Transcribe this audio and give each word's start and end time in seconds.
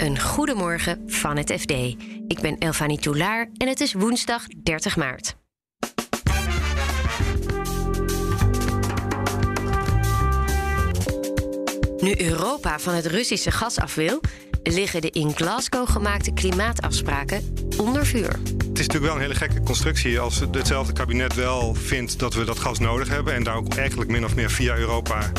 Een 0.00 0.20
goedemorgen 0.20 1.02
van 1.06 1.36
het 1.36 1.52
FD. 1.52 1.70
Ik 2.26 2.38
ben 2.40 2.58
Elfanie 2.58 2.98
Toulaar 2.98 3.48
en 3.56 3.68
het 3.68 3.80
is 3.80 3.92
woensdag 3.92 4.46
30 4.62 4.96
maart. 4.96 5.36
Nu 11.98 12.20
Europa 12.20 12.78
van 12.78 12.94
het 12.94 13.06
Russische 13.06 13.50
gas 13.50 13.78
af 13.78 13.94
wil, 13.94 14.20
liggen 14.62 15.00
de 15.00 15.10
in 15.10 15.34
Glasgow 15.34 15.90
gemaakte 15.90 16.32
klimaatafspraken 16.32 17.54
onder 17.76 18.06
vuur. 18.06 18.32
Het 18.32 18.78
is 18.78 18.86
natuurlijk 18.86 19.04
wel 19.04 19.14
een 19.14 19.20
hele 19.20 19.34
gekke 19.34 19.62
constructie 19.62 20.20
als 20.20 20.40
hetzelfde 20.50 20.92
kabinet 20.92 21.34
wel 21.34 21.74
vindt 21.74 22.18
dat 22.18 22.34
we 22.34 22.44
dat 22.44 22.58
gas 22.58 22.78
nodig 22.78 23.08
hebben 23.08 23.34
en 23.34 23.42
daar 23.42 23.56
ook 23.56 23.74
eigenlijk 23.74 24.10
min 24.10 24.24
of 24.24 24.34
meer 24.34 24.50
via 24.50 24.76
Europa 24.76 25.32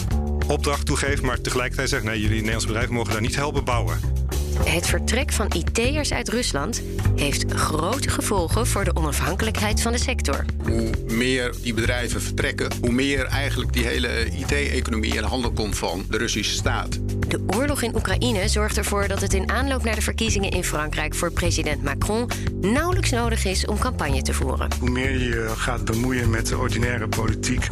opdracht 0.48 0.86
toe 0.86 0.98
geeft, 0.98 1.22
maar 1.22 1.42
tegelijkertijd 1.42 1.90
zegt 1.90 2.04
nee, 2.04 2.22
jullie 2.22 2.36
Nederlandse 2.36 2.68
bedrijven 2.68 2.94
mogen 2.94 3.12
daar 3.12 3.22
niet 3.22 3.36
helpen 3.36 3.64
bouwen. 3.64 4.21
Het 4.64 4.88
vertrek 4.88 5.32
van 5.32 5.52
IT'ers 5.54 6.14
uit 6.14 6.30
Rusland 6.30 6.82
heeft 7.16 7.52
grote 7.52 8.10
gevolgen 8.10 8.68
voor 8.68 8.84
de 8.84 8.96
onafhankelijkheid 8.96 9.82
van 9.82 9.92
de 9.92 9.98
sector. 9.98 10.46
Hoe 10.64 10.90
meer 11.08 11.54
die 11.62 11.74
bedrijven 11.74 12.22
vertrekken, 12.22 12.72
hoe 12.82 12.92
meer 12.92 13.26
eigenlijk 13.26 13.74
die 13.74 13.86
hele 13.86 14.26
IT-economie 14.26 15.16
in 15.16 15.24
handen 15.24 15.54
komt 15.54 15.78
van 15.78 16.06
de 16.10 16.18
Russische 16.18 16.54
staat. 16.54 17.00
De 17.28 17.44
oorlog 17.56 17.82
in 17.82 17.96
Oekraïne 17.96 18.48
zorgt 18.48 18.78
ervoor 18.78 19.08
dat 19.08 19.22
het 19.22 19.34
in 19.34 19.50
aanloop 19.50 19.84
naar 19.84 19.96
de 19.96 20.02
verkiezingen 20.02 20.52
in 20.52 20.64
Frankrijk 20.64 21.16
voor 21.16 21.32
president 21.32 21.84
Macron 21.84 22.30
nauwelijks 22.62 23.10
nodig 23.10 23.46
is 23.46 23.66
om 23.66 23.78
campagne 23.78 24.22
te 24.22 24.34
voeren. 24.34 24.68
Hoe 24.80 24.90
meer 24.90 25.18
je 25.20 25.52
gaat 25.56 25.86
bemoeien 25.86 26.30
met 26.30 26.48
de 26.48 26.58
ordinaire 26.58 27.08
politiek, 27.08 27.68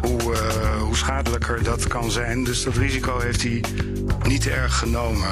hoe, 0.00 0.32
uh, 0.32 0.80
hoe 0.80 0.96
schadelijker 0.96 1.62
dat 1.62 1.86
kan 1.86 2.10
zijn. 2.10 2.44
Dus 2.44 2.62
dat 2.62 2.76
risico 2.76 3.20
heeft 3.20 3.42
hij 3.42 3.64
niet 4.28 4.46
erg 4.46 4.78
genomen. 4.78 5.28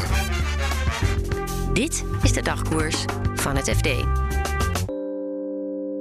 Dit 1.72 2.04
is 2.22 2.32
de 2.32 2.42
dagkoers 2.42 3.04
van 3.34 3.56
het 3.56 3.70
FD. 3.70 3.86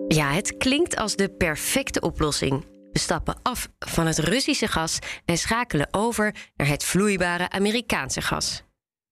Ja, 0.08 0.31
het 0.33 0.58
klinkt 0.58 0.95
als 0.95 1.16
de 1.16 1.30
perfecte 1.38 2.00
oplossing. 2.00 2.66
We 2.91 3.00
stappen 3.00 3.39
af 3.41 3.69
van 3.80 4.08
het 4.08 4.19
Russische 4.19 4.67
gas 4.67 4.99
en 5.25 5.38
schakelen 5.38 5.88
over 5.92 6.36
naar 6.55 6.67
het 6.67 6.83
vloeibare 6.83 7.49
Amerikaanse 7.49 8.22
gas. 8.22 8.64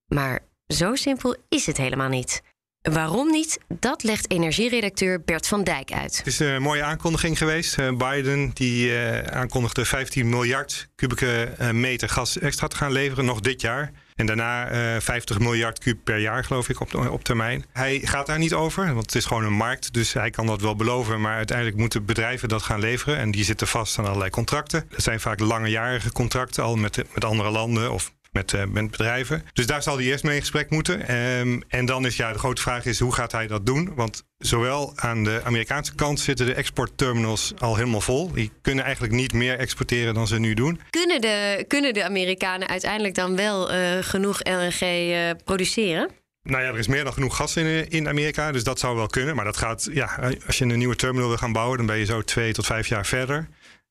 Maar 0.08 0.40
zo 0.68 0.96
simpel 0.96 1.36
is 1.50 1.66
het 1.66 1.78
helemaal 1.78 2.10
niet. 2.10 2.42
Waarom 2.82 3.32
niet? 3.32 3.60
Dat 3.80 4.04
legt 4.04 4.32
energieredacteur 4.32 5.22
Bert 5.24 5.48
van 5.48 5.64
Dijk 5.64 5.92
uit. 5.92 6.18
Het 6.18 6.28
is 6.28 6.40
een 6.40 6.62
mooie 6.62 6.84
aankondiging 6.84 7.38
geweest. 7.38 7.78
Eh, 7.78 7.96
Biden 7.96 8.52
die 8.54 8.90
uh, 8.90 9.22
aankondigde 9.22 9.86
15 9.86 10.30
miljard 10.30 10.88
kubieke 10.96 11.56
uh, 11.60 11.72
meter 11.72 12.10
gas 12.10 12.40
extra 12.40 12.68
te 12.68 12.76
gaan 12.76 12.92
leveren 12.92 13.26
nog 13.26 13.40
dit 13.40 13.62
jaar. 13.62 13.92
En 14.20 14.26
daarna 14.26 14.72
uh, 14.72 15.00
50 15.00 15.40
miljard 15.40 15.80
kub 15.80 15.98
per 16.04 16.18
jaar, 16.18 16.44
geloof 16.44 16.70
ik, 16.70 16.80
op, 16.80 16.96
op 17.10 17.24
termijn. 17.24 17.66
Hij 17.72 18.00
gaat 18.04 18.26
daar 18.26 18.38
niet 18.38 18.54
over, 18.54 18.86
want 18.94 19.06
het 19.06 19.16
is 19.16 19.26
gewoon 19.26 19.44
een 19.44 19.54
markt. 19.54 19.94
Dus 19.94 20.14
hij 20.14 20.30
kan 20.30 20.46
dat 20.46 20.62
wel 20.62 20.76
beloven. 20.76 21.22
Maar 21.22 21.36
uiteindelijk 21.36 21.78
moeten 21.78 22.06
bedrijven 22.06 22.50
dat 22.50 22.62
gaan 22.62 22.80
leveren. 22.80 23.18
En 23.18 23.32
die 23.32 23.44
zitten 23.44 23.68
vast 23.68 24.00
aan 24.00 24.06
allerlei 24.06 24.30
contracten. 24.30 24.86
Dat 24.90 25.04
zijn 25.04 25.20
vaak 25.20 25.40
langejarige 25.40 26.12
contracten 26.12 26.64
al 26.64 26.76
met, 26.76 27.04
met 27.14 27.26
andere 27.26 27.50
landen 27.50 27.92
of 27.92 28.12
met, 28.32 28.54
uh, 28.54 28.64
met, 28.64 28.92
bedrijven. 28.92 29.44
Dus 29.54 29.66
daar 29.66 29.84
zal 29.84 29.98
hij 29.98 30.06
eerst 30.06 30.24
mee 30.24 30.36
in 30.36 30.42
gesprek 30.42 30.70
moeten. 30.70 31.16
Um, 31.16 31.64
en 31.68 31.86
dan 31.86 32.06
is 32.06 32.16
ja, 32.16 32.34
de 32.34 32.40
grote 32.40 32.62
vraag 32.62 32.86
is 32.86 33.00
hoe 33.00 33.14
gaat 33.14 33.32
hij 33.32 33.48
dat 33.48 33.66
doen? 33.66 33.92
Want 33.96 34.24
zowel 34.38 34.94
aan 34.96 35.24
de 35.24 35.42
Amerikaanse 35.44 35.96
kant 35.96 36.20
zitten 36.20 36.46
de 36.46 36.54
exportterminals 36.54 37.54
al 37.58 37.76
helemaal 37.76 38.02
vol. 38.02 38.32
Die 38.32 38.52
kunnen 38.62 38.84
eigenlijk 38.84 39.14
niet 39.14 39.34
meer 39.34 39.58
exporteren 39.58 40.14
dan 40.14 40.28
ze 40.28 40.40
nu 40.40 40.54
doen. 40.54 40.82
Kunnen 40.90 41.22
de, 41.22 41.66
kunnen 41.68 41.94
de 41.94 42.04
Amerikanen 42.04 42.68
uiteindelijk 42.68 43.16
dan 43.16 43.36
wel 43.36 43.74
uh, 43.74 43.98
genoeg 44.02 44.44
LNG 44.44 44.82
uh, 44.82 45.30
produceren? 45.44 46.10
Nou 46.44 46.64
ja, 46.64 46.70
er 46.70 46.78
is 46.78 46.88
meer 46.88 47.04
dan 47.04 47.14
genoeg 47.14 47.36
gas 47.36 47.56
in, 47.56 47.90
in 47.90 48.08
Amerika, 48.08 48.52
dus 48.52 48.64
dat 48.64 48.80
zou 48.80 48.96
wel 48.96 49.08
kunnen. 49.08 49.36
Maar 49.36 49.46
dat 49.46 49.58
gaat, 49.58 49.90
ja, 49.94 50.20
als 50.46 50.58
je 50.58 50.66
een 50.66 50.78
nieuwe 50.78 50.96
terminal 50.96 51.28
wil 51.28 51.38
gaan 51.38 51.52
bouwen, 51.52 51.78
dan 51.78 51.86
ben 51.86 51.98
je 51.98 52.06
zo 52.06 52.22
twee 52.22 52.54
tot 52.54 52.66
vijf 52.66 52.88
jaar 52.88 53.06
verder 53.06 53.48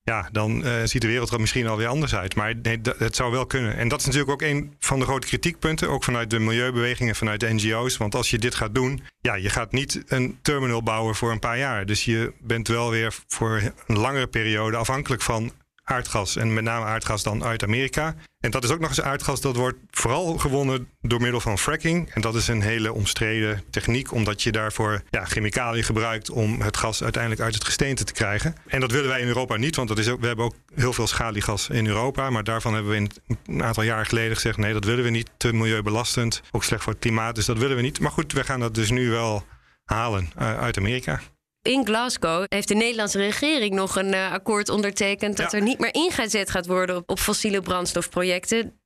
ja, 0.09 0.29
dan 0.33 0.67
uh, 0.67 0.73
ziet 0.85 1.03
de 1.03 1.09
wereld 1.09 1.31
er 1.31 1.41
misschien 1.41 1.67
alweer 1.67 1.87
anders 1.87 2.15
uit. 2.15 2.35
Maar 2.35 2.55
het 2.99 3.17
zou 3.17 3.31
wel 3.33 3.47
kunnen. 3.47 3.77
En 3.77 3.89
dat 3.89 4.01
is 4.01 4.05
natuurlijk 4.07 4.33
ook 4.33 4.43
een 4.43 4.75
van 4.79 4.99
de 4.99 5.05
grote 5.05 5.27
kritiekpunten, 5.27 5.89
ook 5.89 6.05
vanuit 6.05 6.31
de 6.31 6.39
milieubewegingen, 6.39 7.15
vanuit 7.15 7.41
de 7.41 7.53
NGO's. 7.53 7.97
Want 7.97 8.15
als 8.15 8.31
je 8.31 8.39
dit 8.39 8.55
gaat 8.55 8.75
doen, 8.75 9.03
ja, 9.21 9.35
je 9.35 9.51
gaat 9.51 9.73
niet 9.73 10.03
een 10.07 10.39
terminal 10.43 10.83
bouwen 10.83 11.15
voor 11.15 11.31
een 11.31 11.39
paar 11.39 11.59
jaar. 11.59 11.87
Dus 11.87 12.05
je 12.05 12.33
bent 12.41 12.69
wel 12.69 12.91
weer 12.91 13.15
voor 13.27 13.73
een 13.87 13.99
langere 13.99 14.27
periode 14.27 14.77
afhankelijk 14.77 15.23
van 15.23 15.53
aardgas. 15.88 16.37
En 16.37 16.54
met 16.54 16.65
name 16.65 16.84
aardgas 16.84 17.22
dan 17.22 17.44
uit 17.44 17.62
Amerika. 17.62 18.15
En 18.41 18.50
dat 18.50 18.65
is 18.65 18.71
ook 18.71 18.81
nog 18.81 18.88
eens 18.88 19.03
aardgas 19.03 19.41
dat 19.41 19.56
wordt 19.56 19.78
vooral 19.91 20.38
gewonnen 20.38 20.88
door 21.00 21.21
middel 21.21 21.41
van 21.41 21.59
fracking. 21.59 22.10
En 22.10 22.21
dat 22.21 22.34
is 22.34 22.49
een 22.49 22.62
hele 22.62 22.93
omstreden 22.93 23.62
techniek, 23.71 24.12
omdat 24.12 24.43
je 24.43 24.53
daarvoor 24.53 25.03
ja, 25.10 25.25
chemicaliën 25.25 25.84
gebruikt 25.84 26.31
om 26.31 26.60
het 26.60 26.76
gas 26.76 27.03
uiteindelijk 27.03 27.43
uit 27.43 27.54
het 27.54 27.65
gesteente 27.65 28.04
te 28.04 28.12
krijgen. 28.12 28.54
En 28.66 28.81
dat 28.81 28.91
willen 28.91 29.09
wij 29.09 29.21
in 29.21 29.26
Europa 29.26 29.56
niet, 29.56 29.76
want 29.76 29.88
dat 29.88 29.99
is 29.99 30.09
ook, 30.09 30.21
we 30.21 30.26
hebben 30.26 30.44
ook 30.44 30.54
heel 30.75 30.93
veel 30.93 31.06
schaliegas 31.06 31.69
in 31.69 31.87
Europa. 31.87 32.31
Maar 32.31 32.44
daarvan 32.44 32.75
hebben 32.75 32.93
we 32.93 33.09
een 33.47 33.62
aantal 33.62 33.82
jaar 33.82 34.06
geleden 34.06 34.34
gezegd: 34.34 34.56
nee, 34.56 34.72
dat 34.72 34.84
willen 34.84 35.05
we 35.05 35.10
niet. 35.10 35.31
Te 35.37 35.53
milieubelastend, 35.53 36.43
ook 36.50 36.65
slecht 36.65 36.82
voor 36.82 36.93
het 36.93 37.03
klimaat, 37.03 37.34
dus 37.34 37.47
dat 37.47 37.59
willen 37.59 37.76
we 37.76 37.82
niet. 37.82 38.00
Maar 38.00 38.10
goed, 38.10 38.32
we 38.32 38.44
gaan 38.44 38.60
dat 38.60 38.75
dus 38.75 38.91
nu 38.91 39.10
wel 39.10 39.44
halen 39.84 40.31
uh, 40.38 40.59
uit 40.59 40.78
Amerika 40.78 41.20
in 41.63 41.87
Glasgow 41.87 42.45
heeft 42.49 42.69
de 42.69 42.75
Nederlandse 42.75 43.19
regering 43.19 43.75
nog 43.75 43.97
een 43.97 44.13
uh, 44.13 44.33
akkoord 44.33 44.69
ondertekend 44.69 45.37
dat 45.37 45.51
ja. 45.51 45.59
er 45.59 45.65
niet 45.65 45.79
meer 45.79 45.95
ingezet 45.95 46.51
gaat 46.51 46.67
worden 46.67 46.97
op, 46.97 47.11
op 47.11 47.19
fossiele 47.19 47.61
brandstofprojecten. 47.61 48.81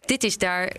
Dit 0.00 0.24
is 0.24 0.38
daar 0.38 0.72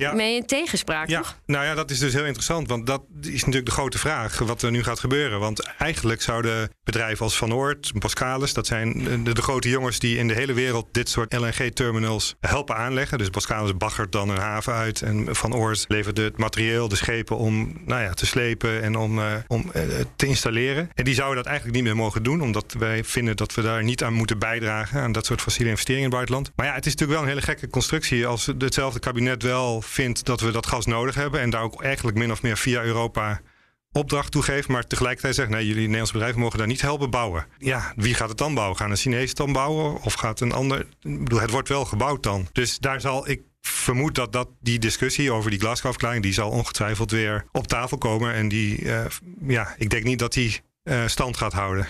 ja. 0.00 0.12
mee 0.12 0.36
in 0.36 0.46
tegenspraak, 0.46 1.08
ja. 1.08 1.18
toch? 1.18 1.38
Nou 1.46 1.64
ja, 1.64 1.74
dat 1.74 1.90
is 1.90 1.98
dus 1.98 2.12
heel 2.12 2.24
interessant. 2.24 2.68
Want 2.68 2.86
dat 2.86 3.02
is 3.20 3.40
natuurlijk 3.40 3.66
de 3.66 3.72
grote 3.72 3.98
vraag 3.98 4.38
wat 4.38 4.62
er 4.62 4.70
nu 4.70 4.82
gaat 4.82 5.00
gebeuren. 5.00 5.40
Want 5.40 5.62
eigenlijk 5.78 6.22
zouden 6.22 6.70
bedrijven 6.84 7.24
als 7.24 7.36
Van 7.36 7.54
Oort, 7.54 7.92
Boskalis... 7.94 8.52
dat 8.52 8.66
zijn 8.66 8.92
de, 9.24 9.32
de, 9.32 9.42
grote 9.42 9.68
jongens 9.68 9.98
die 9.98 10.16
in 10.16 10.28
de 10.28 10.34
hele 10.34 10.52
wereld 10.52 10.88
dit 10.92 11.08
soort 11.08 11.32
LNG-terminals 11.32 12.34
helpen 12.40 12.76
aanleggen. 12.76 13.18
Dus 13.18 13.30
Boskalis 13.30 13.76
baggert 13.76 14.12
dan 14.12 14.28
een 14.28 14.38
haven 14.38 14.72
uit. 14.72 15.02
En 15.02 15.36
Van 15.36 15.54
Oort 15.54 15.84
levert 15.88 16.16
het 16.16 16.36
materieel, 16.36 16.88
de 16.88 16.96
schepen 16.96 17.36
om 17.36 17.80
nou 17.84 18.02
ja, 18.02 18.12
te 18.12 18.26
slepen 18.26 18.82
en 18.82 18.96
om, 18.96 19.18
uh, 19.18 19.34
om 19.46 19.70
uh, 19.76 19.82
te 20.16 20.26
installeren. 20.26 20.90
En 20.94 21.04
die 21.04 21.14
zouden 21.14 21.36
dat 21.36 21.46
eigenlijk 21.46 21.76
niet 21.76 21.86
meer 21.86 21.96
mogen 21.96 22.22
doen. 22.22 22.40
Omdat 22.40 22.74
wij 22.78 23.04
vinden 23.04 23.36
dat 23.36 23.54
we 23.54 23.62
daar 23.62 23.82
niet 23.82 24.02
aan 24.02 24.12
moeten 24.12 24.38
bijdragen... 24.38 25.00
aan 25.00 25.12
dat 25.12 25.26
soort 25.26 25.40
fossiele 25.40 25.70
investeringen 25.70 26.10
in 26.10 26.16
het 26.16 26.18
buitenland. 26.18 26.52
Maar 26.56 26.66
ja, 26.66 26.74
het 26.74 26.86
is 26.86 26.92
natuurlijk 26.92 27.20
wel 27.20 27.28
een 27.28 27.34
hele 27.34 27.52
gekke 27.52 27.68
constructie... 27.68 28.26
als 28.26 28.46
hetzelfde 28.58 29.00
kabinet 29.00 29.42
wel 29.42 29.82
vindt 29.90 30.24
dat 30.24 30.40
we 30.40 30.50
dat 30.50 30.66
gas 30.66 30.86
nodig 30.86 31.14
hebben 31.14 31.40
en 31.40 31.50
daar 31.50 31.62
ook 31.62 31.82
eigenlijk 31.82 32.16
min 32.16 32.30
of 32.30 32.42
meer 32.42 32.56
via 32.56 32.82
Europa 32.82 33.40
opdracht 33.92 34.32
toegeeft, 34.32 34.68
maar 34.68 34.86
tegelijkertijd 34.86 35.34
zegt: 35.34 35.48
nee, 35.48 35.66
jullie 35.66 35.82
Nederlandse 35.82 36.12
bedrijven 36.12 36.40
mogen 36.40 36.58
daar 36.58 36.66
niet 36.66 36.80
helpen 36.80 37.10
bouwen. 37.10 37.46
Ja, 37.58 37.92
wie 37.96 38.14
gaat 38.14 38.28
het 38.28 38.38
dan 38.38 38.54
bouwen? 38.54 38.76
Gaan 38.76 38.90
een 38.90 38.96
Chinees 38.96 39.28
het 39.28 39.36
dan 39.36 39.52
bouwen 39.52 40.02
of 40.02 40.14
gaat 40.14 40.40
een 40.40 40.52
ander? 40.52 40.80
Ik 41.00 41.24
bedoel, 41.24 41.40
het 41.40 41.50
wordt 41.50 41.68
wel 41.68 41.84
gebouwd 41.84 42.22
dan. 42.22 42.48
Dus 42.52 42.78
daar 42.78 43.00
zal 43.00 43.28
ik 43.28 43.42
vermoed 43.60 44.14
dat, 44.14 44.32
dat 44.32 44.48
die 44.60 44.78
discussie 44.78 45.32
over 45.32 45.50
die 45.50 45.60
Glasgow-verklaring, 45.60 46.22
die 46.22 46.32
zal 46.32 46.50
ongetwijfeld 46.50 47.10
weer 47.10 47.46
op 47.52 47.66
tafel 47.66 47.98
komen. 47.98 48.34
En 48.34 48.48
die, 48.48 48.80
uh, 48.80 49.04
ja, 49.46 49.74
ik 49.78 49.90
denk 49.90 50.04
niet 50.04 50.18
dat 50.18 50.32
die 50.32 50.60
uh, 50.84 51.06
stand 51.06 51.36
gaat 51.36 51.52
houden. 51.52 51.88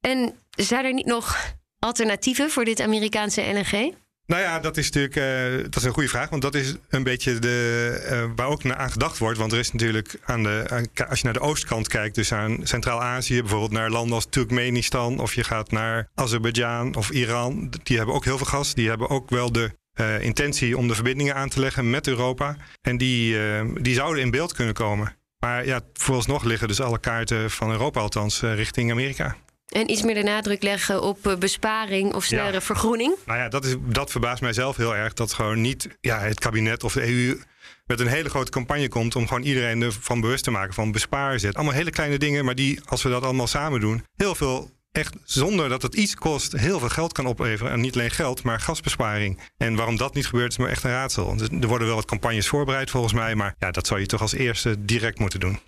En 0.00 0.34
zijn 0.50 0.84
er 0.84 0.92
niet 0.92 1.06
nog 1.06 1.54
alternatieven 1.78 2.50
voor 2.50 2.64
dit 2.64 2.80
Amerikaanse 2.80 3.42
LNG? 3.42 3.94
Nou 4.30 4.42
ja, 4.42 4.58
dat 4.58 4.76
is 4.76 4.90
natuurlijk 4.90 5.16
uh, 5.16 5.62
dat 5.62 5.76
is 5.76 5.82
een 5.82 5.92
goede 5.92 6.08
vraag. 6.08 6.28
Want 6.28 6.42
dat 6.42 6.54
is 6.54 6.74
een 6.88 7.02
beetje 7.02 7.38
de, 7.38 8.08
uh, 8.10 8.30
waar 8.36 8.46
ook 8.46 8.64
naar 8.64 8.76
aan 8.76 8.90
gedacht 8.90 9.18
wordt. 9.18 9.38
Want 9.38 9.52
er 9.52 9.58
is 9.58 9.72
natuurlijk 9.72 10.18
aan 10.24 10.42
de, 10.42 10.86
als 11.08 11.18
je 11.18 11.24
naar 11.24 11.32
de 11.32 11.40
oostkant 11.40 11.88
kijkt, 11.88 12.14
dus 12.14 12.32
aan 12.32 12.58
Centraal-Azië, 12.62 13.40
bijvoorbeeld 13.40 13.72
naar 13.72 13.90
landen 13.90 14.14
als 14.14 14.26
Turkmenistan, 14.30 15.18
of 15.18 15.34
je 15.34 15.44
gaat 15.44 15.70
naar 15.70 16.08
Azerbeidzjan 16.14 16.94
of 16.94 17.10
Iran, 17.10 17.72
die 17.82 17.96
hebben 17.96 18.14
ook 18.14 18.24
heel 18.24 18.36
veel 18.36 18.46
gas. 18.46 18.74
Die 18.74 18.88
hebben 18.88 19.08
ook 19.08 19.30
wel 19.30 19.52
de 19.52 19.70
uh, 20.00 20.22
intentie 20.22 20.76
om 20.76 20.88
de 20.88 20.94
verbindingen 20.94 21.34
aan 21.34 21.48
te 21.48 21.60
leggen 21.60 21.90
met 21.90 22.06
Europa. 22.06 22.56
En 22.82 22.98
die, 22.98 23.36
die 23.80 23.94
zouden 23.94 24.22
in 24.22 24.30
beeld 24.30 24.52
kunnen 24.52 24.74
komen. 24.74 25.16
Maar 25.38 25.66
ja, 25.66 25.80
vooralsnog 25.92 26.44
liggen 26.44 26.68
dus 26.68 26.80
alle 26.80 27.00
kaarten 27.00 27.50
van 27.50 27.70
Europa 27.70 28.00
althans 28.00 28.40
richting 28.40 28.90
Amerika. 28.90 29.36
En 29.70 29.90
iets 29.90 30.02
meer 30.02 30.14
de 30.14 30.22
nadruk 30.22 30.62
leggen 30.62 31.02
op 31.02 31.36
besparing 31.38 32.14
of 32.14 32.24
snellere 32.24 32.52
ja. 32.52 32.60
vergroening? 32.60 33.14
Nou 33.26 33.38
ja, 33.38 33.48
dat, 33.48 33.64
is, 33.64 33.74
dat 33.80 34.10
verbaast 34.10 34.42
mij 34.42 34.52
zelf 34.52 34.76
heel 34.76 34.96
erg. 34.96 35.12
Dat 35.12 35.32
gewoon 35.32 35.60
niet 35.60 35.88
ja, 36.00 36.18
het 36.18 36.40
kabinet 36.40 36.84
of 36.84 36.92
de 36.92 37.02
EU 37.02 37.40
met 37.86 38.00
een 38.00 38.06
hele 38.06 38.28
grote 38.28 38.50
campagne 38.50 38.88
komt 38.88 39.16
om 39.16 39.26
gewoon 39.26 39.42
iedereen 39.42 39.82
ervan 39.82 40.20
bewust 40.20 40.44
te 40.44 40.50
maken 40.50 40.74
van 40.74 40.92
bespaar 40.92 41.38
zit. 41.38 41.54
Allemaal 41.54 41.74
hele 41.74 41.90
kleine 41.90 42.18
dingen, 42.18 42.44
maar 42.44 42.54
die, 42.54 42.80
als 42.84 43.02
we 43.02 43.08
dat 43.08 43.22
allemaal 43.22 43.46
samen 43.46 43.80
doen, 43.80 44.04
heel 44.16 44.34
veel 44.34 44.70
echt 44.92 45.14
zonder 45.24 45.68
dat 45.68 45.82
het 45.82 45.94
iets 45.94 46.14
kost, 46.14 46.52
heel 46.52 46.78
veel 46.78 46.88
geld 46.88 47.12
kan 47.12 47.26
opleveren. 47.26 47.72
En 47.72 47.80
niet 47.80 47.94
alleen 47.94 48.10
geld, 48.10 48.42
maar 48.42 48.60
gasbesparing. 48.60 49.40
En 49.56 49.74
waarom 49.74 49.96
dat 49.96 50.14
niet 50.14 50.26
gebeurt, 50.26 50.50
is 50.50 50.58
me 50.58 50.68
echt 50.68 50.84
een 50.84 50.90
raadsel. 50.90 51.36
Dus 51.36 51.48
er 51.60 51.68
worden 51.68 51.86
wel 51.86 51.96
wat 51.96 52.04
campagnes 52.04 52.48
voorbereid 52.48 52.90
volgens 52.90 53.12
mij, 53.12 53.34
maar 53.34 53.54
ja, 53.58 53.70
dat 53.70 53.86
zou 53.86 54.00
je 54.00 54.06
toch 54.06 54.20
als 54.20 54.34
eerste 54.34 54.84
direct 54.84 55.18
moeten 55.18 55.40
doen. 55.40 55.58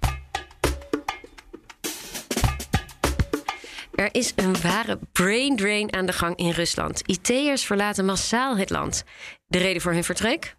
Er 4.02 4.08
is 4.12 4.32
een 4.37 4.60
ware 4.60 4.99
brain 5.12 5.56
drain 5.56 5.93
aan 5.93 6.06
de 6.06 6.12
gang 6.12 6.37
in 6.37 6.50
Rusland. 6.50 7.02
IT'ers 7.06 7.64
verlaten 7.64 8.04
massaal 8.04 8.56
het 8.56 8.70
land. 8.70 9.04
De 9.46 9.58
reden 9.58 9.82
voor 9.82 9.93
hun 9.93 10.04
vertrek? 10.04 10.56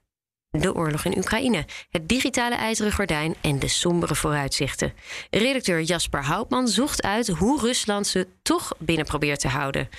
de 0.49 0.75
oorlog 0.75 1.05
in 1.05 1.17
Oekraïne, 1.17 1.65
het 1.89 2.09
digitale 2.09 2.55
ijzeren 2.55 2.91
gordijn 2.91 3.35
en 3.41 3.59
de 3.59 3.67
sombere 3.67 4.15
vooruitzichten. 4.15 4.93
Redacteur 5.29 5.81
Jasper 5.81 6.23
Houtman 6.23 6.67
zocht 6.67 7.03
uit 7.03 7.27
hoe 7.27 7.59
Rusland 7.59 8.07
ze 8.07 8.27
toch 8.41 8.71
binnen 8.79 9.05
probeert 9.05 9.39
te 9.39 9.47
houden. 9.47 9.89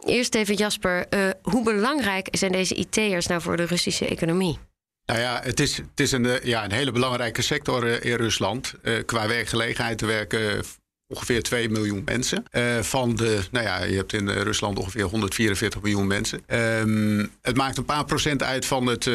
Eerst 0.00 0.34
even 0.34 0.54
Jasper, 0.54 1.06
uh, 1.10 1.30
hoe 1.42 1.64
belangrijk 1.64 2.28
zijn 2.30 2.52
deze 2.52 2.74
IT'ers 2.74 3.26
nou 3.26 3.40
voor 3.40 3.56
de 3.56 3.64
Russische 3.64 4.06
economie? 4.06 4.58
Nou 5.06 5.20
ja, 5.20 5.40
het 5.42 5.60
is, 5.60 5.76
het 5.76 6.00
is 6.00 6.12
een, 6.12 6.26
eh, 6.26 6.44
ja, 6.44 6.64
een 6.64 6.72
hele 6.72 6.92
belangrijke 6.92 7.42
sector 7.42 8.04
in 8.04 8.16
Rusland. 8.16 8.74
Uh, 8.82 9.04
qua 9.04 9.28
werkgelegenheid 9.28 10.00
werken 10.00 10.64
ongeveer 11.08 11.42
2 11.42 11.68
miljoen 11.68 12.02
mensen. 12.04 12.44
Uh, 12.52 12.78
van 12.82 13.16
de, 13.16 13.40
nou 13.50 13.64
ja, 13.64 13.82
je 13.82 13.96
hebt 13.96 14.12
in 14.12 14.28
Rusland 14.28 14.78
ongeveer 14.78 15.04
144 15.04 15.82
miljoen 15.82 16.06
mensen. 16.06 16.40
Um, 16.46 17.30
het 17.42 17.56
maakt 17.56 17.76
een 17.76 17.84
paar 17.84 18.04
procent 18.04 18.42
uit 18.42 18.66
van 18.66 18.86
het 18.86 19.06
uh, 19.06 19.14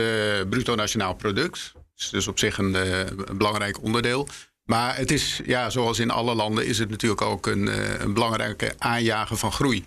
bruto 0.49 0.75
nationaal 0.75 1.13
product. 1.13 1.71
Dus, 1.95 2.09
dus 2.09 2.27
op 2.27 2.39
zich 2.39 2.57
een, 2.57 2.73
uh, 2.73 2.99
een, 2.99 3.37
belangrijk 3.37 3.81
onderdeel. 3.81 4.27
Maar 4.63 4.97
het 4.97 5.11
is, 5.11 5.41
ja, 5.45 5.69
zoals 5.69 5.99
in 5.99 6.09
alle 6.11 6.35
landen, 6.35 6.65
is 6.65 6.77
het 6.77 6.89
natuurlijk 6.89 7.21
ook 7.21 7.47
een, 7.47 7.67
een 8.03 8.13
belangrijke 8.13 8.73
aanjager 8.77 9.37
van 9.37 9.51
groei. 9.51 9.85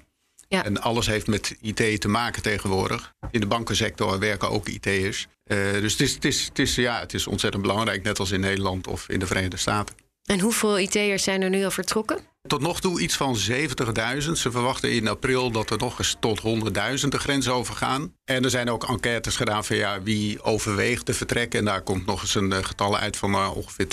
Ja. 0.49 0.65
En 0.65 0.81
alles 0.81 1.07
heeft 1.07 1.27
met 1.27 1.57
IT 1.61 2.01
te 2.01 2.09
maken 2.09 2.43
tegenwoordig. 2.43 3.15
In 3.31 3.41
de 3.41 3.47
bankensector 3.47 4.19
werken 4.19 4.51
ook 4.51 4.69
IT'ers. 4.69 5.27
dus 5.45 5.93
het 5.93 6.01
is, 6.01 6.15
het, 6.15 6.25
is, 6.25 6.45
het, 6.45 6.59
is, 6.59 6.75
ja, 6.75 7.01
het 7.01 7.15
is 7.15 7.27
ontzettend 7.27 7.63
belangrijk, 7.63 8.03
net 8.03 8.19
als 8.19 8.31
in 8.31 8.41
Nederland 8.41 8.87
of 8.87 9.09
in 9.09 9.19
de 9.19 9.27
Verenigde 9.27 9.57
Staten. 9.57 9.95
En 10.27 10.41
hoeveel 10.41 10.79
IT'ers 10.79 11.23
zijn 11.23 11.43
er 11.43 11.51
nu 11.51 11.65
al 11.65 11.71
vertrokken? 11.71 12.19
Tot 12.47 12.61
nog 12.61 12.81
toe 12.81 13.01
iets 13.01 13.17
van 13.17 13.37
70.000. 13.51 14.33
Ze 14.33 14.51
verwachten 14.51 14.93
in 14.93 15.09
april 15.09 15.51
dat 15.51 15.71
er 15.71 15.79
nog 15.79 15.99
eens 15.99 16.17
tot 16.21 16.41
100.000 16.41 17.09
de 17.09 17.19
grens 17.19 17.49
overgaan. 17.49 18.15
En 18.25 18.45
er 18.45 18.51
zijn 18.51 18.71
ook 18.71 18.89
enquêtes 18.89 19.37
gedaan 19.37 19.65
van 19.65 19.77
ja, 19.77 20.03
wie 20.03 20.43
overweegt 20.43 21.05
te 21.05 21.15
vertrekken. 21.15 21.59
En 21.59 21.65
daar 21.65 21.83
komt 21.83 22.07
nog 22.07 22.21
eens 22.21 22.35
een 22.35 22.53
eh, 22.53 22.65
getal 22.65 22.97
uit 22.97 23.17
van 23.17 23.33
uh, 23.33 23.57
ongeveer 23.57 23.87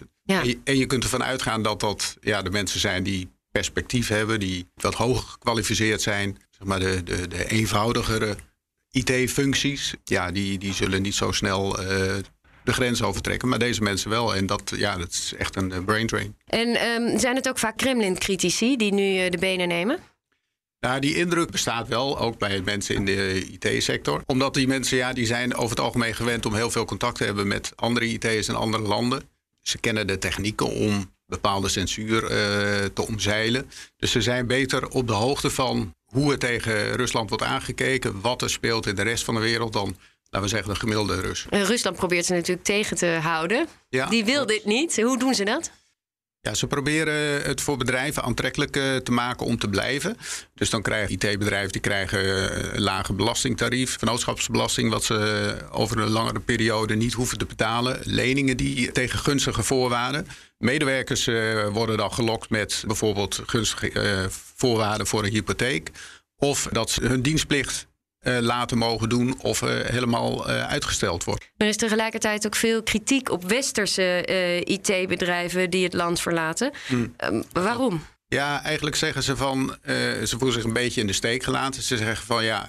200.000. 0.00 0.06
Ja. 0.22 0.40
En, 0.40 0.46
je, 0.46 0.58
en 0.64 0.76
je 0.76 0.86
kunt 0.86 1.02
ervan 1.02 1.24
uitgaan 1.24 1.62
dat 1.62 1.80
dat 1.80 2.16
ja, 2.20 2.42
de 2.42 2.50
mensen 2.50 2.80
zijn 2.80 3.02
die 3.02 3.30
perspectief 3.50 4.08
hebben, 4.08 4.40
die 4.40 4.66
wat 4.74 4.94
hoger 4.94 5.28
gekwalificeerd 5.28 6.02
zijn. 6.02 6.38
Zeg 6.50 6.66
maar 6.66 6.80
de, 6.80 7.02
de, 7.02 7.28
de 7.28 7.48
eenvoudigere 7.48 8.36
IT-functies, 8.90 9.94
ja, 10.04 10.30
die, 10.30 10.58
die 10.58 10.74
zullen 10.74 11.02
niet 11.02 11.14
zo 11.14 11.32
snel 11.32 11.82
uh, 11.82 12.14
de 12.66 12.72
grens 12.72 13.02
overtrekken. 13.02 13.48
Maar 13.48 13.58
deze 13.58 13.82
mensen 13.82 14.10
wel. 14.10 14.34
En 14.34 14.46
dat, 14.46 14.72
ja, 14.76 14.96
dat 14.96 15.08
is 15.08 15.32
echt 15.38 15.56
een 15.56 15.84
brain 15.84 16.06
drain. 16.06 16.36
En 16.46 16.68
um, 16.68 17.18
zijn 17.18 17.36
het 17.36 17.48
ook 17.48 17.58
vaak 17.58 17.76
Kremlin-critici 17.76 18.76
die 18.76 18.92
nu 18.92 19.24
uh, 19.24 19.30
de 19.30 19.38
benen 19.38 19.68
nemen? 19.68 19.98
Nou, 20.80 21.00
die 21.00 21.16
indruk 21.16 21.50
bestaat 21.50 21.88
wel, 21.88 22.18
ook 22.18 22.38
bij 22.38 22.60
mensen 22.60 22.94
in 22.94 23.04
de 23.04 23.46
IT-sector. 23.50 24.22
Omdat 24.26 24.54
die 24.54 24.66
mensen, 24.66 24.96
ja, 24.96 25.12
die 25.12 25.26
zijn 25.26 25.54
over 25.54 25.70
het 25.70 25.80
algemeen 25.80 26.14
gewend 26.14 26.46
om 26.46 26.54
heel 26.54 26.70
veel 26.70 26.84
contact 26.84 27.16
te 27.16 27.24
hebben 27.24 27.46
met 27.46 27.72
andere 27.76 28.06
IT's 28.06 28.48
in 28.48 28.54
andere 28.54 28.82
landen. 28.82 29.22
Ze 29.62 29.78
kennen 29.78 30.06
de 30.06 30.18
technieken 30.18 30.66
om 30.66 31.14
bepaalde 31.26 31.68
censuur 31.68 32.22
uh, 32.22 32.28
te 32.84 33.06
omzeilen. 33.06 33.70
Dus 33.96 34.10
ze 34.10 34.22
zijn 34.22 34.46
beter 34.46 34.88
op 34.88 35.06
de 35.06 35.12
hoogte 35.12 35.50
van 35.50 35.94
hoe 36.04 36.32
er 36.32 36.38
tegen 36.38 36.96
Rusland 36.96 37.28
wordt 37.28 37.44
aangekeken, 37.44 38.20
wat 38.20 38.42
er 38.42 38.50
speelt 38.50 38.86
in 38.86 38.94
de 38.94 39.02
rest 39.02 39.24
van 39.24 39.34
de 39.34 39.40
wereld 39.40 39.72
dan 39.72 39.96
laten 40.36 40.50
we 40.50 40.56
zeggen, 40.56 40.74
de 40.74 40.80
gemiddelde 40.80 41.20
Rus. 41.20 41.46
En 41.50 41.64
Rusland 41.64 41.96
probeert 41.96 42.26
ze 42.26 42.32
natuurlijk 42.32 42.66
tegen 42.66 42.96
te 42.96 43.06
houden. 43.06 43.66
Ja, 43.88 44.06
Die 44.06 44.24
wil 44.24 44.46
dit 44.46 44.64
niet. 44.64 45.02
Hoe 45.02 45.18
doen 45.18 45.34
ze 45.34 45.44
dat? 45.44 45.70
Ja, 46.40 46.54
ze 46.54 46.66
proberen 46.66 47.42
het 47.42 47.60
voor 47.60 47.76
bedrijven 47.76 48.22
aantrekkelijk 48.22 48.76
uh, 48.76 48.96
te 48.96 49.12
maken 49.12 49.46
om 49.46 49.58
te 49.58 49.68
blijven. 49.68 50.16
Dus 50.54 50.70
dan 50.70 50.82
krijgen 50.82 51.12
IT-bedrijven 51.12 51.72
die 51.72 51.80
krijgen 51.80 52.18
een 52.74 52.82
lage 52.82 53.12
belastingtarief, 53.12 53.98
vennootschapsbelasting, 53.98 54.90
wat 54.90 55.04
ze 55.04 55.56
over 55.70 55.98
een 55.98 56.10
langere 56.10 56.40
periode 56.40 56.94
niet 56.94 57.12
hoeven 57.12 57.38
te 57.38 57.46
betalen. 57.46 58.00
Leningen 58.02 58.56
die 58.56 58.92
tegen 58.92 59.18
gunstige 59.18 59.62
voorwaarden. 59.62 60.26
Medewerkers 60.58 61.24
worden 61.72 61.96
dan 61.96 62.12
gelokt 62.12 62.50
met 62.50 62.84
bijvoorbeeld 62.86 63.42
gunstige 63.46 64.28
voorwaarden 64.56 65.06
voor 65.06 65.24
een 65.24 65.32
hypotheek. 65.32 65.90
Of 66.36 66.68
dat 66.72 66.94
hun 66.94 67.22
dienstplicht 67.22 67.86
laten 68.40 68.78
mogen 68.78 69.08
doen 69.08 69.34
of 69.40 69.62
uh, 69.62 69.70
helemaal 69.70 70.50
uh, 70.50 70.66
uitgesteld 70.66 71.24
wordt. 71.24 71.50
Er 71.56 71.66
is 71.66 71.76
tegelijkertijd 71.76 72.46
ook 72.46 72.56
veel 72.56 72.82
kritiek 72.82 73.30
op 73.30 73.44
westerse 73.44 74.24
IT-bedrijven 74.64 75.70
die 75.70 75.84
het 75.84 75.92
land 75.92 76.20
verlaten. 76.20 76.70
Hmm. 76.86 77.14
Ehm, 77.16 77.42
waarom? 77.52 78.04
Ja, 78.28 78.62
eigenlijk 78.62 78.96
zeggen 78.96 79.22
ze 79.22 79.36
van, 79.36 79.76
ze 80.24 80.34
voelen 80.38 80.52
zich 80.52 80.64
een 80.64 80.72
beetje 80.72 81.00
in 81.00 81.06
de 81.06 81.12
steek 81.12 81.42
gelaten. 81.42 81.82
Ze 81.82 81.96
zeggen 81.96 82.26
van 82.26 82.44
ja, 82.44 82.68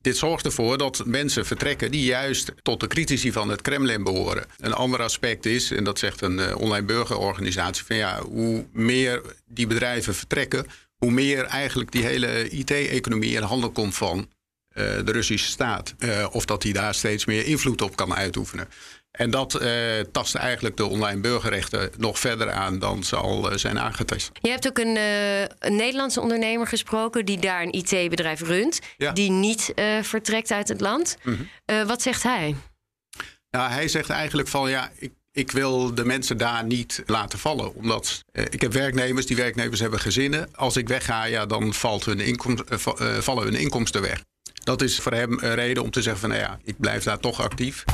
dit 0.00 0.16
zorgt 0.16 0.44
ervoor 0.44 0.78
dat 0.78 1.02
mensen 1.04 1.46
vertrekken 1.46 1.90
die 1.90 2.04
juist 2.04 2.52
tot 2.62 2.80
de 2.80 2.86
critici 2.86 3.32
van 3.32 3.48
het 3.48 3.62
Kremlin 3.62 4.04
behoren. 4.04 4.46
Een 4.58 4.72
ander 4.72 5.02
aspect 5.02 5.46
is, 5.46 5.70
en 5.70 5.84
dat 5.84 5.98
zegt 5.98 6.20
een 6.20 6.56
online 6.56 6.86
burgerorganisatie, 6.86 7.84
van 7.84 7.96
ja, 7.96 8.20
hoe 8.22 8.66
meer 8.72 9.22
die 9.46 9.66
bedrijven 9.66 10.14
vertrekken, 10.14 10.66
hoe 11.00 11.10
meer 11.10 11.44
eigenlijk 11.44 11.92
die 11.92 12.04
hele 12.04 12.48
IT-economie 12.48 13.36
in 13.36 13.42
handen 13.42 13.72
komt 13.72 13.94
van 13.94 14.18
eh, 14.18 14.24
de 14.74 15.12
Russische 15.12 15.48
staat. 15.48 15.94
Uh, 15.98 16.26
of 16.30 16.44
dat 16.44 16.62
hij 16.62 16.72
daar 16.72 16.94
steeds 16.94 17.24
meer 17.24 17.46
invloed 17.46 17.82
op 17.82 17.96
kan 17.96 18.14
uitoefenen. 18.14 18.68
En 19.10 19.30
dat 19.30 19.62
uh, 19.62 20.00
tast 20.12 20.34
eigenlijk 20.34 20.76
de 20.76 20.86
online 20.86 21.20
burgerrechten 21.20 21.90
nog 21.98 22.18
verder 22.18 22.50
aan 22.50 22.78
dan 22.78 23.04
ze 23.04 23.16
al 23.16 23.58
zijn 23.58 23.78
aangetast. 23.78 24.30
Je 24.40 24.50
hebt 24.50 24.68
ook 24.68 24.78
een, 24.78 24.96
een, 25.58 25.76
Nederlandse 25.76 26.20
ondernemer 26.20 26.66
gesproken 26.66 27.24
die 27.24 27.38
daar 27.38 27.62
een 27.62 27.72
IT-bedrijf 27.72 28.40
runt, 28.40 28.80
die 29.12 29.30
niet 29.30 29.72
vertrekt 30.02 30.50
uit 30.50 30.68
het 30.68 30.80
land. 30.80 31.16
Mm 31.22 31.48
-hmm. 31.66 31.86
wat 31.86 32.02
zegt 32.02 32.22
hij? 32.22 32.56
Nou, 33.50 33.70
hij 33.70 33.88
zegt 33.88 34.10
eigenlijk 34.10 34.48
van 34.48 34.70
ja, 34.70 34.90
ik, 34.98 35.12
ik 35.32 35.50
wil 35.50 35.94
de 35.94 36.04
mensen 36.04 36.36
daar 36.36 36.64
niet 36.64 37.02
laten 37.06 37.38
vallen. 37.38 37.74
Omdat 37.74 38.24
ik 38.32 38.60
heb 38.60 38.72
werknemers, 38.72 39.26
die 39.26 39.36
werknemers 39.36 39.80
hebben 39.80 40.00
gezinnen. 40.00 40.48
Als 40.54 40.76
ik 40.76 40.88
wegga, 40.88 41.24
ja, 41.24 41.46
dan 41.46 41.74
valt 41.74 42.04
hun 42.04 42.20
inkomst, 42.20 42.62
vallen 43.20 43.44
hun 43.44 43.54
inkomsten 43.54 44.02
weg. 44.02 44.22
Dat 44.60 44.82
is 44.82 44.98
voor 44.98 45.12
hem 45.12 45.32
een 45.32 45.54
reden 45.54 45.82
om 45.82 45.90
te 45.90 46.02
zeggen 46.02 46.20
van 46.20 46.30
nou 46.30 46.40
ja, 46.40 46.58
ik 46.64 46.78
blijf 46.78 47.02
daar 47.02 47.18
toch 47.18 47.40
actief. 47.40 47.84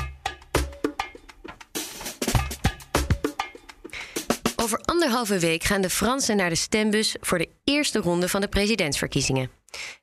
Over 4.56 4.78
anderhalve 4.78 5.38
week 5.38 5.64
gaan 5.64 5.80
de 5.80 5.90
Fransen 5.90 6.36
naar 6.36 6.48
de 6.48 6.54
stembus 6.54 7.16
voor 7.20 7.38
de 7.38 7.48
eerste 7.64 7.98
ronde 7.98 8.28
van 8.28 8.40
de 8.40 8.48
presidentsverkiezingen. 8.48 9.50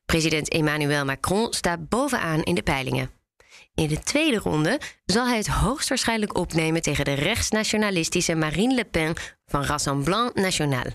President 0.06 0.50
Emmanuel 0.50 1.06
Macron 1.06 1.54
staat 1.54 1.90
bovenaan 1.90 2.44
in 2.44 2.56
de 2.56 2.64
peilingen. 2.64 3.12
In 3.76 3.88
de 3.88 4.00
tweede 4.00 4.38
ronde 4.38 4.80
zal 5.06 5.28
hij 5.28 5.38
het 5.38 5.48
hoogstwaarschijnlijk 5.48 6.38
opnemen 6.38 6.82
tegen 6.82 7.06
de 7.06 7.14
rechtsnationalistische 7.14 8.36
Marine 8.36 8.74
Le 8.74 8.86
Pen 8.86 9.14
van 9.46 9.64
Rassemblement 9.64 10.36
National. 10.36 10.86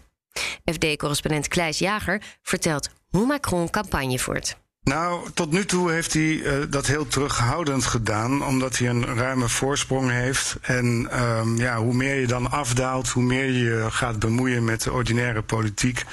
FD-correspondent 0.64 1.48
Kleis 1.48 1.78
Jager 1.78 2.22
vertelt 2.42 2.88
hoe 3.08 3.26
Macron 3.26 3.70
campagne 3.70 4.18
voert. 4.18 4.56
Nou, 4.88 5.30
tot 5.34 5.52
nu 5.52 5.64
toe 5.64 5.90
heeft 5.90 6.12
hij 6.12 6.22
uh, 6.22 6.64
dat 6.70 6.86
heel 6.86 7.06
terughoudend 7.06 7.84
gedaan, 7.84 8.44
omdat 8.44 8.78
hij 8.78 8.88
een 8.88 9.04
ruime 9.04 9.48
voorsprong 9.48 10.10
heeft. 10.10 10.56
En 10.62 11.08
um, 11.22 11.56
ja, 11.56 11.76
hoe 11.76 11.94
meer 11.94 12.20
je 12.20 12.26
dan 12.26 12.50
afdaalt, 12.50 13.08
hoe 13.08 13.22
meer 13.22 13.50
je 13.50 13.86
gaat 13.90 14.18
bemoeien 14.18 14.64
met 14.64 14.82
de 14.82 14.92
ordinaire 14.92 15.42
politiek, 15.42 16.04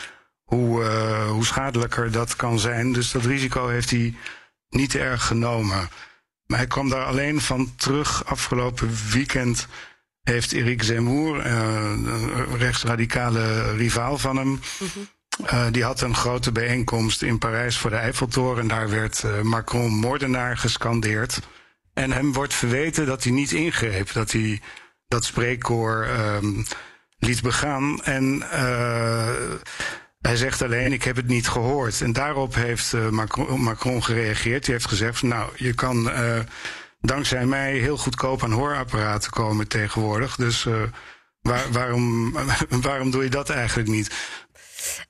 hoe, 0.43 0.83
uh, 0.83 1.29
hoe 1.29 1.45
schadelijker 1.45 2.11
dat 2.11 2.35
kan 2.35 2.59
zijn. 2.59 2.93
Dus 2.93 3.11
dat 3.11 3.25
risico 3.25 3.67
heeft 3.67 3.89
hij 3.89 4.15
niet 4.69 4.95
erg 4.95 5.25
genomen. 5.25 5.89
Maar 6.45 6.57
hij 6.57 6.67
kwam 6.67 6.89
daar 6.89 7.05
alleen 7.05 7.41
van 7.41 7.75
terug. 7.75 8.25
Afgelopen 8.25 8.89
weekend 9.11 9.67
heeft 10.21 10.53
Eric 10.53 10.83
Zemmour, 10.83 11.45
uh, 11.45 11.53
een 12.05 12.57
rechtsradicale 12.57 13.75
rivaal 13.75 14.17
van 14.17 14.37
hem. 14.37 14.59
-hmm 14.77 15.13
uh, 15.43 15.65
die 15.71 15.83
had 15.83 16.01
een 16.01 16.15
grote 16.15 16.51
bijeenkomst 16.51 17.21
in 17.21 17.37
Parijs 17.37 17.77
voor 17.77 17.89
de 17.89 17.95
Eiffeltoren. 17.95 18.67
Daar 18.67 18.89
werd 18.89 19.23
uh, 19.25 19.41
Macron 19.41 19.91
moordenaar 19.91 20.57
gescandeerd. 20.57 21.39
En 21.93 22.11
hem 22.11 22.33
wordt 22.33 22.53
verweten 22.53 23.05
dat 23.05 23.23
hij 23.23 23.31
niet 23.31 23.51
ingreep. 23.51 24.11
Dat 24.13 24.31
hij 24.31 24.61
dat 25.07 25.25
spreekkoor 25.25 26.07
um, 26.07 26.65
liet 27.17 27.41
begaan. 27.41 28.03
En 28.03 28.43
uh, 28.53 29.29
hij 30.21 30.35
zegt 30.35 30.61
alleen, 30.61 30.93
ik 30.93 31.03
heb 31.03 31.15
het 31.15 31.27
niet 31.27 31.47
gehoord. 31.47 32.01
En 32.01 32.13
daarop 32.13 32.55
heeft 32.55 32.93
Macron, 33.57 34.03
gereageerd. 34.03 34.65
Hij 34.65 34.75
heeft 34.75 34.87
gezegd, 34.87 35.21
nou, 35.21 35.51
je 35.55 35.73
kan 35.73 36.11
dankzij 37.01 37.45
mij 37.45 37.73
heel 37.73 37.97
goedkoop 37.97 38.43
aan 38.43 38.51
hoorapparaten 38.51 39.31
komen 39.31 39.67
tegenwoordig. 39.67 40.35
Dus 40.35 40.67
waar, 41.41 41.71
waarom, 41.71 42.33
waarom 42.87 43.11
doe 43.11 43.23
je 43.23 43.29
dat 43.29 43.49
eigenlijk 43.49 43.89
niet? 43.89 44.15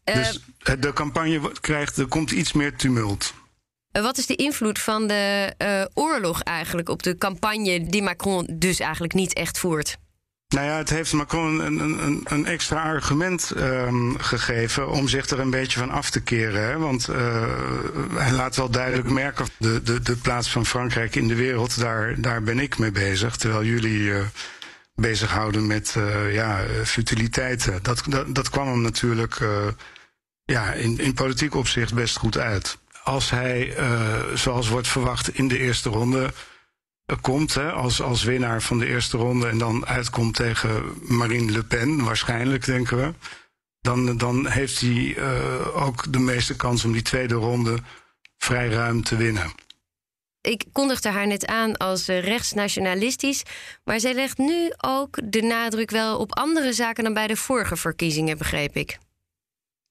Dus 0.04 0.40
uh, 0.70 0.76
de 0.80 0.94
campagne 0.94 1.52
krijgt, 1.62 1.98
er 1.98 2.08
komt 2.08 2.32
iets 2.32 2.54
meer 2.54 2.76
tumult. 2.76 3.34
Eh, 3.92 4.02
wat 4.02 4.18
is 4.18 4.26
de 4.26 4.36
invloed 4.36 4.80
van 4.80 5.08
de 5.08 5.54
uh, 5.58 5.86
oorlog 5.94 6.42
eigenlijk 6.42 6.90
op 6.90 7.04
de 7.04 7.18
campagne 7.18 7.86
die 7.86 8.02
Macron 8.02 8.48
dus 8.52 8.80
eigenlijk 8.80 9.14
niet 9.14 9.34
echt 9.34 9.60
voert? 9.60 9.98
Nou 10.48 10.68
ja, 10.68 10.78
het 10.78 10.90
heeft 10.90 11.14
Macron 11.14 11.60
een, 11.60 11.80
een, 11.80 12.22
een 12.24 12.46
extra 12.46 12.84
argument 12.84 13.52
um, 13.58 14.20
gegeven 14.20 14.90
om 14.90 15.08
zich 15.08 15.30
er 15.30 15.40
een 15.40 15.50
beetje 15.50 15.80
van 15.80 15.90
af 15.90 16.10
te 16.10 16.22
keren. 16.22 16.62
Hè? 16.62 16.78
Want 16.78 17.10
uh, 17.10 17.44
hij 18.14 18.32
laat 18.32 18.56
wel 18.56 18.70
duidelijk 18.70 19.10
merken, 19.10 19.46
de, 19.58 19.82
de, 19.84 20.02
de 20.02 20.16
plaats 20.16 20.50
van 20.50 20.66
Frankrijk 20.66 21.16
in 21.16 21.28
de 21.28 21.36
wereld, 21.36 21.80
daar, 21.80 22.22
daar 22.22 22.44
ben 22.44 22.60
ik 22.60 22.78
mee 22.78 22.92
bezig. 22.92 23.36
Terwijl 23.36 23.64
jullie 23.64 24.00
uh, 24.00 24.22
bezighouden 24.96 25.68
met 25.68 25.96
uh, 25.98 26.34
ja, 26.34 26.66
futiliteiten. 26.84 27.84
Dat, 27.84 28.04
dat, 28.28 28.50
kwam 28.50 28.68
hem 28.68 28.82
natuurlijk 28.82 29.40
ja, 30.46 30.74
in, 30.74 31.00
in 31.00 31.14
politiek 31.14 31.56
opzicht 31.56 31.94
best 31.94 32.18
goed 32.18 32.38
uit. 32.38 32.78
Als 33.04 33.30
hij, 33.30 33.78
zoals 34.34 34.68
wordt 34.70 34.88
verwacht, 34.88 35.38
in 35.38 35.48
de 35.48 35.58
eerste 35.58 35.90
ronde 35.90 36.34
komt 37.22 37.54
hè, 37.54 37.72
als, 37.72 38.02
als 38.02 38.24
winnaar 38.24 38.62
van 38.62 38.80
de 38.80 38.86
eerste 38.88 39.18
ronde 39.18 39.48
en 39.48 39.58
dan 39.58 39.86
uitkomt 39.86 40.36
tegen 40.36 40.84
Marine 41.02 41.52
Le 41.52 41.64
Pen, 41.64 42.04
waarschijnlijk 42.04 42.66
denken 42.66 42.98
we, 42.98 43.14
dan, 43.82 44.18
dan 44.18 44.48
heeft 44.48 44.82
hij 44.82 45.18
ook 45.74 46.14
de 46.14 46.20
meeste 46.20 46.56
kans 46.56 46.86
om 46.86 46.92
die 46.92 47.02
tweede 47.02 47.36
ronde 47.36 47.78
vrij 48.38 48.70
ruim 48.70 49.04
te 49.04 49.16
winnen. 49.16 49.52
Ik 50.46 50.64
kondigde 50.72 51.10
haar 51.10 51.28
net 51.28 51.46
aan 51.46 51.78
als 51.78 52.10
uh, 52.10 52.24
rechtsnationalistisch, 52.24 53.44
maar 53.84 54.00
zij 54.00 54.14
legt 54.14 54.38
nu 54.38 54.72
ook 54.78 55.18
de 55.24 55.42
nadruk 55.42 55.92
wel 55.92 56.18
op 56.18 56.36
andere 56.36 56.74
zaken 56.74 57.04
dan 57.04 57.14
bij 57.14 57.28
de 57.28 57.36
vorige 57.36 57.76
verkiezingen, 57.76 58.38
begreep 58.38 58.76
ik. 58.76 58.98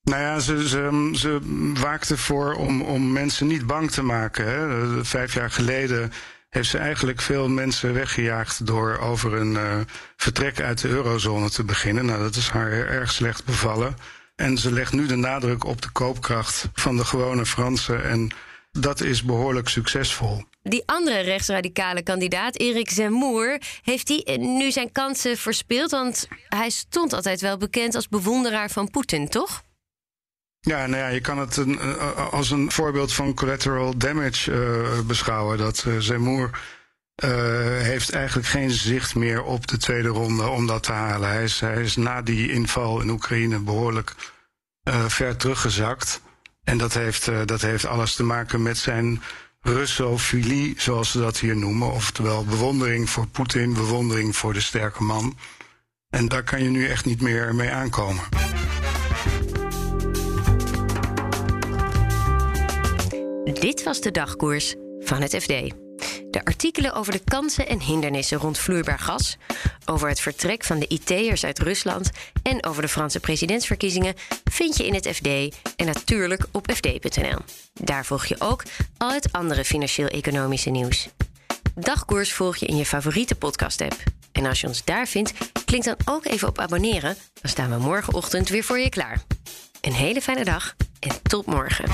Nou 0.02 0.22
ja, 0.22 0.38
ze, 0.38 0.68
ze, 0.68 1.10
ze 1.14 1.38
waakte 1.80 2.16
voor 2.16 2.54
om, 2.54 2.82
om 2.82 3.12
mensen 3.12 3.46
niet 3.46 3.66
bang 3.66 3.90
te 3.90 4.02
maken. 4.02 4.46
Hè. 4.48 5.04
Vijf 5.04 5.34
jaar 5.34 5.50
geleden 5.50 6.12
heeft 6.48 6.68
ze 6.68 6.78
eigenlijk 6.78 7.20
veel 7.20 7.48
mensen 7.48 7.94
weggejaagd 7.94 8.66
door 8.66 8.98
over 8.98 9.34
een 9.34 9.52
uh, 9.52 9.76
vertrek 10.16 10.60
uit 10.60 10.80
de 10.80 10.88
eurozone 10.88 11.50
te 11.50 11.64
beginnen. 11.64 12.06
Nou, 12.06 12.18
dat 12.18 12.36
is 12.36 12.48
haar 12.48 12.70
erg 12.70 13.12
slecht 13.12 13.44
bevallen. 13.44 13.96
En 14.36 14.58
ze 14.58 14.72
legt 14.72 14.92
nu 14.92 15.06
de 15.06 15.16
nadruk 15.16 15.64
op 15.64 15.82
de 15.82 15.90
koopkracht 15.90 16.68
van 16.74 16.96
de 16.96 17.04
gewone 17.04 17.46
Fransen. 17.46 18.04
En 18.04 18.30
dat 18.78 19.00
is 19.00 19.22
behoorlijk 19.22 19.68
succesvol. 19.68 20.44
Die 20.62 20.82
andere 20.86 21.20
rechtsradicale 21.20 22.02
kandidaat, 22.02 22.58
Erik 22.58 22.90
Zemmour, 22.90 23.60
heeft 23.82 24.08
hij 24.08 24.36
nu 24.36 24.70
zijn 24.70 24.92
kansen 24.92 25.36
verspeeld? 25.36 25.90
Want 25.90 26.28
hij 26.48 26.70
stond 26.70 27.12
altijd 27.12 27.40
wel 27.40 27.56
bekend 27.56 27.94
als 27.94 28.08
bewonderaar 28.08 28.70
van 28.70 28.90
Poetin, 28.90 29.28
toch? 29.28 29.62
Ja, 30.60 30.86
nou 30.86 31.02
ja, 31.02 31.08
je 31.08 31.20
kan 31.20 31.38
het 31.38 31.56
een, 31.56 31.78
als 32.16 32.50
een 32.50 32.70
voorbeeld 32.70 33.12
van 33.12 33.34
collateral 33.34 33.96
damage 33.96 34.50
uh, 34.52 35.00
beschouwen. 35.06 35.58
Dat 35.58 35.84
uh, 35.88 35.98
Zemmour 35.98 36.50
uh, 37.24 37.30
heeft 37.80 38.12
eigenlijk 38.12 38.48
geen 38.48 38.70
zicht 38.70 39.14
meer 39.14 39.42
op 39.42 39.66
de 39.66 39.76
tweede 39.76 40.08
ronde 40.08 40.48
om 40.48 40.66
dat 40.66 40.82
te 40.82 40.92
halen. 40.92 41.28
Hij 41.28 41.42
is, 41.42 41.60
hij 41.60 41.82
is 41.82 41.96
na 41.96 42.22
die 42.22 42.52
inval 42.52 43.00
in 43.00 43.10
Oekraïne 43.10 43.58
behoorlijk 43.58 44.14
ver 45.06 45.36
teruggezakt. 45.36 46.20
En 46.64 46.78
dat 46.78 46.94
heeft, 46.94 47.30
dat 47.48 47.60
heeft 47.60 47.86
alles 47.86 48.14
te 48.14 48.22
maken 48.22 48.62
met 48.62 48.78
zijn 48.78 49.22
Russofilie, 49.60 50.74
zoals 50.76 51.10
ze 51.10 51.18
dat 51.18 51.38
hier 51.38 51.56
noemen. 51.56 51.92
Oftewel 51.92 52.44
bewondering 52.44 53.10
voor 53.10 53.26
Poetin, 53.26 53.74
bewondering 53.74 54.36
voor 54.36 54.52
de 54.52 54.60
sterke 54.60 55.02
man. 55.02 55.36
En 56.10 56.28
daar 56.28 56.42
kan 56.42 56.62
je 56.62 56.68
nu 56.68 56.88
echt 56.88 57.04
niet 57.04 57.20
meer 57.20 57.54
mee 57.54 57.70
aankomen. 57.70 58.24
Dit 63.60 63.82
was 63.82 64.00
de 64.00 64.10
dagkoers 64.10 64.74
van 64.98 65.22
het 65.22 65.36
FD. 65.36 65.83
De 66.34 66.44
artikelen 66.44 66.94
over 66.94 67.12
de 67.12 67.22
kansen 67.24 67.68
en 67.68 67.80
hindernissen 67.80 68.38
rond 68.38 68.58
vloeibaar 68.58 68.98
gas, 68.98 69.36
over 69.84 70.08
het 70.08 70.20
vertrek 70.20 70.64
van 70.64 70.78
de 70.78 70.88
IT'ers 70.88 71.44
uit 71.44 71.58
Rusland 71.58 72.10
en 72.42 72.64
over 72.64 72.82
de 72.82 72.88
Franse 72.88 73.20
presidentsverkiezingen 73.20 74.14
vind 74.44 74.76
je 74.76 74.86
in 74.86 74.94
het 74.94 75.08
FD 75.08 75.26
en 75.76 75.86
natuurlijk 75.86 76.46
op 76.52 76.72
fd.nl. 76.72 77.38
Daar 77.72 78.04
volg 78.04 78.26
je 78.26 78.36
ook 78.38 78.62
al 78.96 79.12
het 79.12 79.32
andere 79.32 79.64
financieel-economische 79.64 80.70
nieuws. 80.70 81.08
Dagkoers 81.74 82.32
volg 82.32 82.56
je 82.56 82.66
in 82.66 82.76
je 82.76 82.86
favoriete 82.86 83.34
podcast-app. 83.34 84.02
En 84.32 84.46
als 84.46 84.60
je 84.60 84.66
ons 84.66 84.84
daar 84.84 85.06
vindt, 85.06 85.32
klik 85.64 85.84
dan 85.84 85.96
ook 86.04 86.24
even 86.24 86.48
op 86.48 86.58
abonneren. 86.58 87.16
Dan 87.40 87.50
staan 87.50 87.70
we 87.70 87.76
morgenochtend 87.76 88.48
weer 88.48 88.64
voor 88.64 88.78
je 88.78 88.88
klaar. 88.88 89.22
Een 89.80 89.92
hele 89.92 90.20
fijne 90.20 90.44
dag 90.44 90.74
en 91.00 91.22
tot 91.22 91.46
morgen. 91.46 91.84